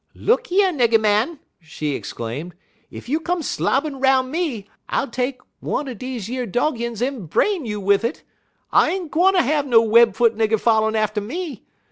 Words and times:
"Look 0.15 0.49
yer, 0.49 0.71
nigger 0.71 0.99
man!" 0.99 1.39
she 1.59 1.93
exclaimed, 1.93 2.55
"ef 2.91 3.07
you 3.07 3.19
come 3.19 3.43
slobbun 3.43 4.01
'roun' 4.01 4.31
me, 4.31 4.65
I'll 4.89 5.07
take 5.07 5.39
one 5.59 5.87
er 5.87 5.93
deze 5.93 6.27
yer 6.27 6.47
dog 6.47 6.79
iüns 6.79 7.03
en 7.03 7.27
brain 7.27 7.67
you 7.67 7.79
wid 7.79 8.03
it. 8.03 8.23
I 8.71 8.89
ain't 8.89 9.11
gwine 9.11 9.35
ter 9.35 9.43
have 9.43 9.67
no 9.67 9.83
web 9.83 10.15
foot 10.15 10.35
nigger 10.35 10.59
follerin' 10.59 10.95
atter 10.95 11.21
me. 11.21 11.67